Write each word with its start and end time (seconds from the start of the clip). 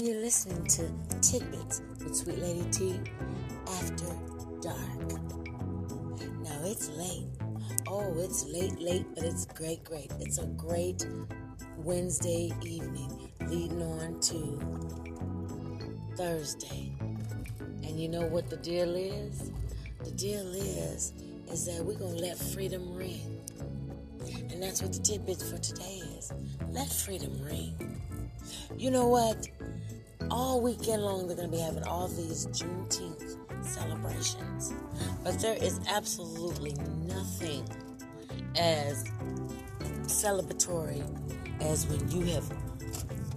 listening 0.00 0.64
to 0.64 0.90
Tidbits 1.20 1.80
with 2.02 2.16
Sweet 2.16 2.38
Lady 2.38 2.64
T 2.72 3.00
after 3.68 4.06
dark. 4.60 5.12
Now 6.42 6.60
it's 6.64 6.88
late. 6.90 7.28
Oh, 7.86 8.12
it's 8.18 8.44
late, 8.46 8.80
late, 8.80 9.06
but 9.14 9.22
it's 9.22 9.44
great, 9.46 9.84
great. 9.84 10.10
It's 10.18 10.38
a 10.38 10.46
great 10.46 11.06
Wednesday 11.76 12.52
evening 12.62 13.30
leading 13.46 13.82
on 13.82 14.18
to 14.20 14.58
Thursday. 16.16 16.92
And 17.84 18.00
you 18.00 18.08
know 18.08 18.26
what 18.26 18.50
the 18.50 18.56
deal 18.56 18.96
is? 18.96 19.52
The 20.02 20.10
deal 20.10 20.52
is 20.54 21.12
is 21.52 21.66
that 21.66 21.84
we're 21.84 21.98
gonna 21.98 22.16
let 22.16 22.36
freedom 22.36 22.96
ring. 22.96 23.40
And 24.50 24.60
that's 24.60 24.82
what 24.82 24.92
the 24.92 24.98
tidbits 24.98 25.48
for 25.48 25.58
today 25.58 26.02
is. 26.18 26.32
Let 26.70 26.90
freedom 26.90 27.40
ring. 27.44 28.00
You 28.76 28.90
know 28.90 29.06
what? 29.06 29.48
All 30.30 30.60
weekend 30.60 31.02
long 31.02 31.26
they're 31.26 31.36
gonna 31.36 31.48
be 31.48 31.58
having 31.58 31.84
all 31.84 32.08
these 32.08 32.46
Juneteenth 32.46 33.36
celebrations. 33.64 34.72
But 35.22 35.38
there 35.40 35.56
is 35.56 35.80
absolutely 35.88 36.74
nothing 37.06 37.66
as 38.56 39.04
celebratory 40.02 41.02
as 41.60 41.86
when 41.86 42.10
you 42.10 42.32
have 42.32 42.50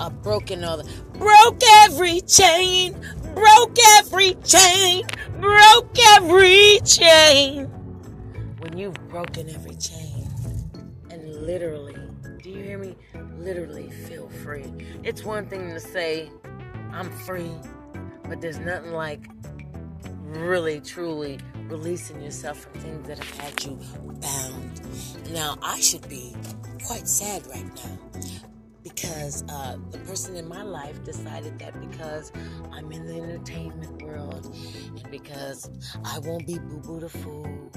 a 0.00 0.10
broken 0.10 0.62
all 0.64 0.76
the 0.76 0.90
broke 1.14 1.60
every 1.84 2.20
chain, 2.22 2.94
broke 3.34 3.76
every 3.98 4.34
chain, 4.44 5.04
broke 5.40 5.96
every 6.16 6.80
chain. 6.84 7.66
When 8.58 8.76
you've 8.76 9.08
broken 9.08 9.48
every 9.48 9.76
chain 9.76 10.28
and 11.10 11.42
literally, 11.42 11.96
do 12.42 12.50
you 12.50 12.62
hear 12.62 12.78
me? 12.78 12.94
Literally 13.38 13.90
feel 13.90 14.28
free. 14.28 14.64
It's 15.02 15.24
one 15.24 15.46
thing 15.46 15.70
to 15.70 15.80
say, 15.80 16.30
I'm 16.92 17.10
free, 17.10 17.52
but 18.24 18.40
there's 18.40 18.58
nothing 18.58 18.92
like 18.92 19.28
really 20.22 20.80
truly 20.80 21.38
releasing 21.68 22.20
yourself 22.22 22.58
from 22.60 22.80
things 22.80 23.06
that 23.08 23.18
have 23.18 23.38
had 23.38 23.64
you 23.64 23.78
bound. 24.20 24.80
Now, 25.32 25.56
I 25.62 25.80
should 25.80 26.08
be 26.08 26.34
quite 26.84 27.06
sad 27.06 27.46
right 27.48 27.66
now 27.76 27.98
because 28.82 29.44
uh, 29.50 29.76
the 29.90 29.98
person 29.98 30.36
in 30.36 30.48
my 30.48 30.62
life 30.62 31.02
decided 31.04 31.58
that 31.58 31.78
because 31.80 32.32
I'm 32.72 32.90
in 32.92 33.06
the 33.06 33.20
entertainment 33.20 34.02
world 34.02 34.54
and 34.54 35.10
because 35.10 35.70
I 36.04 36.18
won't 36.20 36.46
be 36.46 36.58
boo 36.58 36.80
boo 36.80 37.00
the 37.00 37.08
fool 37.08 37.70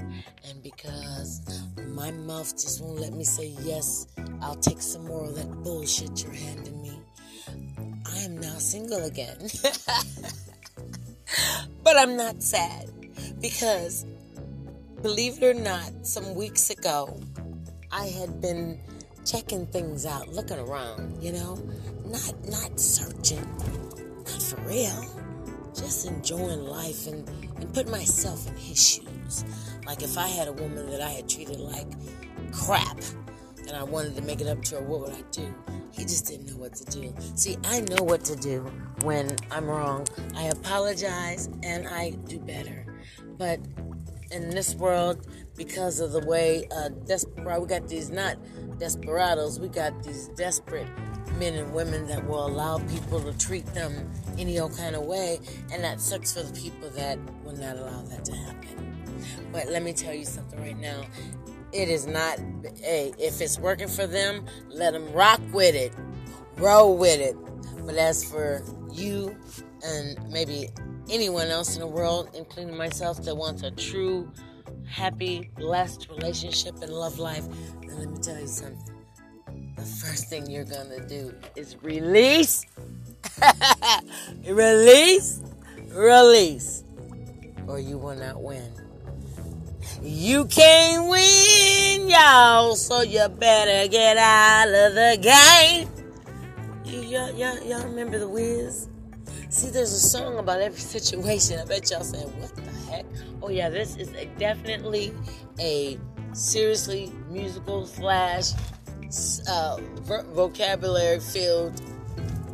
and 0.48 0.64
because 0.64 1.62
my 1.88 2.12
mouth 2.12 2.52
just 2.52 2.82
won't 2.82 3.00
let 3.00 3.14
me 3.14 3.24
say 3.24 3.54
yes, 3.62 4.08
I'll 4.42 4.56
take 4.56 4.82
some 4.82 5.06
more 5.06 5.26
of 5.26 5.36
that 5.36 5.50
bullshit 5.64 6.24
you're 6.24 6.34
handing 6.34 6.81
single 8.62 9.04
again. 9.04 9.38
but 11.84 11.98
I'm 11.98 12.16
not 12.16 12.42
sad 12.42 12.90
because, 13.42 14.06
believe 15.02 15.42
it 15.42 15.44
or 15.44 15.54
not, 15.54 16.06
some 16.06 16.36
weeks 16.36 16.70
ago, 16.70 17.20
I 17.92 18.06
had 18.06 18.42
been 18.42 18.80
checking 19.26 19.66
things 19.68 20.06
out, 20.06 20.30
looking 20.30 20.60
around, 20.60 21.22
you 21.22 21.34
know, 21.34 21.56
not 22.06 22.34
not 22.48 22.80
searching, 22.80 23.46
not 24.26 24.42
for 24.42 24.62
real, 24.62 25.06
just 25.76 26.08
enjoying 26.08 26.66
life 26.66 27.08
and 27.08 27.28
and 27.58 27.74
put 27.74 27.90
myself 27.90 28.48
in 28.48 28.56
his 28.56 28.82
shoes. 28.82 29.46
Like 29.86 30.02
if 30.04 30.18
I 30.18 30.28
had 30.28 30.48
a 30.48 30.54
woman 30.54 30.90
that 30.92 31.02
I 31.02 31.10
had 31.10 31.30
treated 31.30 31.60
like 31.60 31.88
crap, 32.52 32.98
and 33.72 33.80
I 33.80 33.84
wanted 33.84 34.18
to 34.18 34.22
make 34.24 34.42
it 34.42 34.48
up 34.48 34.62
to 34.64 34.76
her, 34.76 34.82
what 34.82 35.00
would 35.00 35.14
I 35.14 35.22
do? 35.32 35.56
He 35.94 36.04
just 36.04 36.28
didn't 36.28 36.48
know 36.48 36.58
what 36.58 36.74
to 36.76 36.86
do. 36.86 37.16
See, 37.36 37.58
I 37.64 37.80
know 37.80 38.04
what 38.04 38.26
to 38.26 38.36
do 38.36 38.70
when 39.04 39.34
I'm 39.50 39.66
wrong. 39.66 40.06
I 40.36 40.44
apologize 40.48 41.50
and 41.64 41.88
I 41.88 42.10
do 42.28 42.38
better. 42.40 42.86
But 43.38 43.62
in 44.30 44.50
this 44.50 44.76
world, 44.76 45.26
because 45.56 46.02
of 46.02 46.12
the 46.12 46.20
way 46.20 46.68
uh, 46.76 46.90
we 47.60 47.66
got 47.66 47.88
these 47.88 48.10
not 48.10 48.36
desperados, 48.78 49.58
we 49.58 49.70
got 49.70 50.04
these 50.04 50.28
desperate 50.36 50.88
men 51.38 51.54
and 51.54 51.74
women 51.74 52.06
that 52.08 52.28
will 52.28 52.46
allow 52.46 52.78
people 52.78 53.22
to 53.22 53.38
treat 53.38 53.66
them 53.68 54.12
any 54.38 54.60
old 54.60 54.76
kind 54.76 54.98
of 54.98 55.06
way, 55.06 55.40
and 55.72 55.82
that 55.82 56.02
sucks 56.02 56.34
for 56.34 56.44
the 56.44 56.60
people 56.60 56.90
that 56.90 57.18
will 57.46 57.56
not 57.56 57.78
allow 57.78 58.02
that 58.02 58.26
to 58.26 58.36
happen. 58.36 58.92
But 59.52 59.70
let 59.70 59.84
me 59.84 59.94
tell 59.94 60.14
you 60.14 60.26
something 60.26 60.60
right 60.60 60.78
now. 60.78 61.04
It 61.74 61.88
is 61.88 62.06
not, 62.06 62.38
hey, 62.82 63.14
if 63.18 63.40
it's 63.40 63.58
working 63.58 63.88
for 63.88 64.06
them, 64.06 64.46
let 64.68 64.94
them 64.94 65.12
rock 65.14 65.40
with 65.54 65.74
it, 65.74 65.94
roll 66.58 66.98
with 66.98 67.20
it. 67.20 67.36
But 67.86 67.96
as 67.96 68.24
for 68.30 68.62
you 68.92 69.38
and 69.84 70.20
maybe 70.30 70.70
anyone 71.10 71.48
else 71.48 71.76
in 71.76 71.82
the 71.82 71.88
world, 71.88 72.30
including 72.36 72.76
myself, 72.76 73.24
that 73.24 73.36
wants 73.36 73.64
a 73.64 73.72
true, 73.72 74.30
happy, 74.86 75.50
blessed 75.56 76.10
relationship 76.10 76.76
and 76.82 76.92
love 76.92 77.20
life, 77.20 77.46
then 77.82 78.00
let 78.00 78.10
me 78.10 78.18
tell 78.22 78.40
you 78.40 78.48
something. 78.48 78.96
The 79.78 79.82
first 79.84 80.30
thing 80.30 80.50
you're 80.52 80.66
gonna 80.66 81.08
do 81.08 81.34
is 81.56 81.78
release, 81.82 82.66
release, 84.46 85.42
release, 85.90 86.84
or 87.66 87.80
you 87.80 87.98
will 87.98 88.16
not 88.16 88.44
win. 88.44 88.81
You 90.04 90.46
can't 90.46 91.08
win, 91.08 92.10
y'all, 92.10 92.76
so 92.76 93.04
you 93.04 93.28
better 93.30 93.88
get 93.88 94.18
out 94.18 94.68
of 94.68 94.96
the 94.96 95.18
game. 95.22 95.88
Y'all, 96.86 97.30
y'all, 97.36 97.64
y'all 97.64 97.84
remember 97.84 98.18
the 98.18 98.28
Wiz? 98.28 98.88
See, 99.50 99.70
there's 99.70 99.94
a 99.94 100.00
song 100.00 100.40
about 100.40 100.60
every 100.60 100.80
situation. 100.80 101.60
I 101.60 101.66
bet 101.66 101.92
y'all 101.92 102.04
saying, 102.04 102.26
what 102.40 102.56
the 102.56 102.92
heck? 102.92 103.06
Oh, 103.44 103.50
yeah, 103.50 103.70
this 103.70 103.96
is 103.96 104.12
a, 104.16 104.26
definitely 104.40 105.14
a 105.60 106.00
seriously 106.34 107.12
musical 107.30 107.86
slash 107.86 108.54
uh, 109.48 109.78
vocabulary 110.34 111.20
filled 111.20 111.80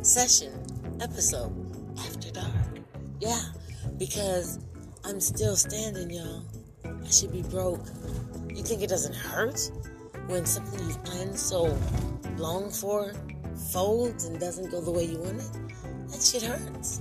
session 0.02 0.52
episode 1.00 1.54
after 2.00 2.30
dark. 2.30 2.52
Yeah, 3.20 3.40
because 3.96 4.58
I'm 5.02 5.18
still 5.20 5.56
standing, 5.56 6.10
y'all. 6.10 6.42
I 7.08 7.10
should 7.10 7.32
be 7.32 7.40
broke. 7.40 7.86
You 8.50 8.62
think 8.62 8.82
it 8.82 8.90
doesn't 8.90 9.16
hurt 9.16 9.58
when 10.26 10.44
something 10.44 10.78
you've 10.86 11.02
planned 11.04 11.38
so 11.38 11.74
long 12.36 12.70
for 12.70 13.14
folds 13.72 14.26
and 14.26 14.38
doesn't 14.38 14.70
go 14.70 14.82
the 14.82 14.90
way 14.90 15.04
you 15.04 15.18
want 15.18 15.40
it? 15.40 15.50
That 16.08 16.22
shit 16.22 16.42
hurts. 16.42 17.00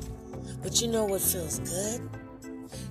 But 0.63 0.81
you 0.81 0.87
know 0.87 1.03
what 1.03 1.19
feels 1.19 1.59
good? 1.59 2.09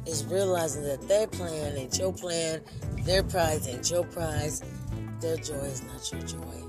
Is 0.05 0.27
realizing 0.27 0.83
that 0.83 1.09
their 1.09 1.27
plan 1.27 1.79
ain't 1.79 1.99
your 1.99 2.13
plan, 2.13 2.61
their 3.05 3.23
prize 3.23 3.67
ain't 3.67 3.91
your 3.91 4.05
prize, 4.05 4.63
their 5.23 5.39
joy 5.39 5.55
is 5.55 5.83
not 5.85 6.13
your 6.13 6.21
joy. 6.21 6.65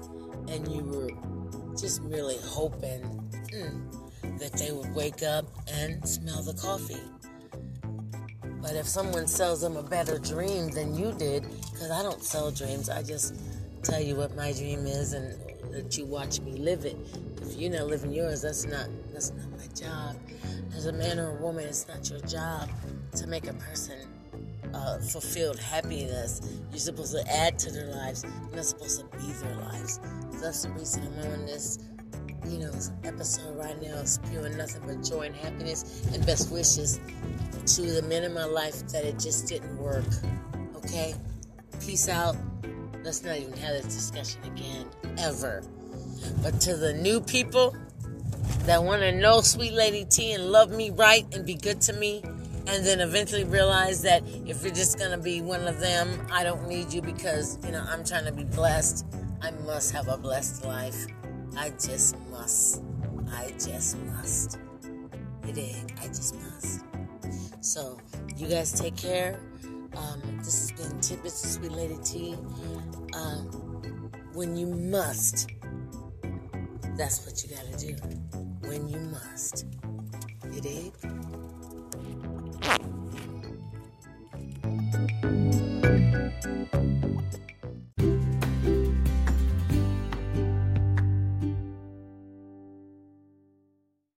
And 0.47 0.65
you 0.73 0.81
were 0.81 1.75
just 1.77 2.03
merely 2.03 2.37
hoping 2.41 3.01
mm, 3.51 4.39
that 4.39 4.53
they 4.53 4.71
would 4.71 4.95
wake 4.95 5.23
up 5.23 5.45
and 5.73 6.07
smell 6.07 6.41
the 6.41 6.53
coffee. 6.53 7.01
But 8.67 8.75
if 8.75 8.85
someone 8.85 9.27
sells 9.27 9.61
them 9.61 9.77
a 9.77 9.81
better 9.81 10.19
dream 10.19 10.67
than 10.67 10.93
you 10.93 11.13
did, 11.13 11.43
because 11.71 11.89
I 11.89 12.03
don't 12.03 12.21
sell 12.21 12.51
dreams, 12.51 12.89
I 12.89 13.01
just 13.01 13.33
tell 13.81 14.01
you 14.01 14.17
what 14.17 14.35
my 14.35 14.51
dream 14.51 14.85
is 14.85 15.13
and 15.13 15.39
that 15.71 15.97
you 15.97 16.05
watch 16.05 16.41
me 16.41 16.51
live 16.51 16.83
it. 16.83 16.97
If 17.41 17.55
you're 17.55 17.71
not 17.71 17.87
living 17.87 18.11
yours, 18.11 18.41
that's 18.41 18.65
not 18.65 18.89
that's 19.13 19.31
not 19.31 19.49
my 19.51 19.67
job. 19.73 20.17
As 20.75 20.85
a 20.85 20.91
man 20.91 21.17
or 21.17 21.37
a 21.37 21.41
woman, 21.41 21.63
it's 21.63 21.87
not 21.87 22.09
your 22.09 22.19
job 22.21 22.69
to 23.15 23.25
make 23.25 23.47
a 23.47 23.53
person 23.53 23.99
uh, 24.73 24.99
fulfilled 24.99 25.59
happiness. 25.59 26.41
You're 26.69 26.79
supposed 26.79 27.13
to 27.13 27.23
add 27.33 27.57
to 27.59 27.71
their 27.71 27.87
lives. 27.87 28.25
You're 28.47 28.57
not 28.57 28.65
supposed 28.65 28.99
to 28.99 29.17
be 29.17 29.31
their 29.31 29.55
lives. 29.55 30.01
That's 30.41 30.63
the 30.63 30.71
reason 30.71 31.03
I'm 31.23 31.31
on 31.31 31.45
this, 31.45 31.79
you 32.49 32.59
know, 32.59 32.71
episode 33.03 33.57
right 33.57 33.81
now, 33.81 33.95
is 33.95 34.13
spewing 34.13 34.57
nothing 34.57 34.81
but 34.85 35.03
joy 35.03 35.21
and 35.21 35.35
happiness 35.35 36.05
and 36.13 36.25
best 36.25 36.51
wishes 36.51 36.99
to 37.65 37.81
the 37.81 38.01
men 38.03 38.23
in 38.23 38.33
my 38.33 38.45
life 38.45 38.87
that 38.87 39.03
it 39.03 39.19
just 39.19 39.47
didn't 39.47 39.77
work. 39.77 40.05
Okay? 40.75 41.13
Peace 41.79 42.09
out. 42.09 42.35
Let's 43.03 43.23
not 43.23 43.37
even 43.37 43.53
have 43.53 43.83
this 43.83 43.93
discussion 43.93 44.43
again, 44.43 44.87
ever. 45.17 45.63
But 46.41 46.59
to 46.61 46.75
the 46.75 46.93
new 46.93 47.21
people 47.21 47.75
that 48.65 48.83
want 48.83 49.01
to 49.01 49.11
know 49.11 49.41
Sweet 49.41 49.73
Lady 49.73 50.05
T 50.05 50.33
and 50.33 50.51
love 50.51 50.71
me 50.71 50.89
right 50.89 51.25
and 51.33 51.45
be 51.45 51.55
good 51.55 51.79
to 51.81 51.93
me, 51.93 52.21
and 52.67 52.85
then 52.85 52.99
eventually 52.99 53.45
realize 53.45 54.01
that 54.01 54.23
if 54.45 54.63
you're 54.63 54.73
just 54.73 54.97
going 54.97 55.11
to 55.11 55.17
be 55.17 55.41
one 55.41 55.67
of 55.67 55.79
them, 55.79 56.27
I 56.31 56.43
don't 56.43 56.67
need 56.67 56.91
you 56.91 57.01
because, 57.01 57.57
you 57.65 57.71
know, 57.71 57.85
I'm 57.87 58.03
trying 58.03 58.25
to 58.25 58.31
be 58.33 58.43
blessed. 58.43 59.05
I 59.41 59.51
must 59.51 59.91
have 59.91 60.07
a 60.09 60.17
blessed 60.17 60.65
life. 60.65 61.05
I 61.57 61.71
just 61.71 62.15
must. 62.29 62.83
I 63.31 63.51
just 63.53 63.97
must. 64.05 64.59
You 65.45 65.53
dig? 65.53 65.91
I 65.99 66.07
just 66.07 66.35
must. 66.35 66.83
So, 67.61 67.97
you 68.35 68.47
guys 68.47 68.79
take 68.79 68.95
care. 68.95 69.39
Um, 69.95 70.21
this 70.37 70.69
has 70.69 70.71
been 70.71 71.01
Tidbits 71.01 71.59
Lady 71.71 71.97
T. 72.03 72.35
Um, 73.15 74.11
when 74.33 74.55
you 74.55 74.67
must, 74.67 75.49
that's 76.95 77.25
what 77.25 77.43
you 77.43 77.49
gotta 77.55 77.75
do. 77.83 77.95
When 78.67 78.87
you 78.87 78.99
must. 78.99 79.65
dig? 80.61 80.93